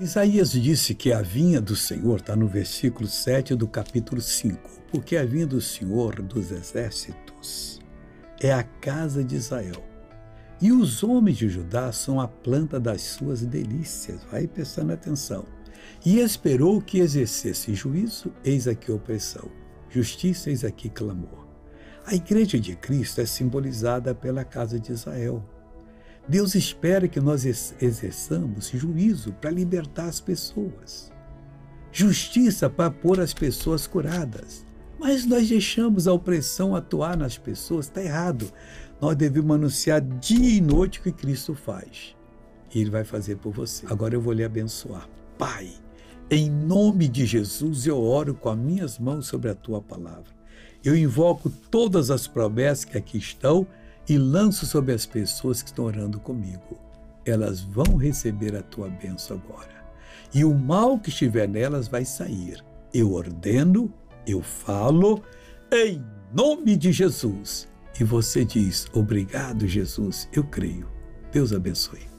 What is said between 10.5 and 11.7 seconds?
E os homens de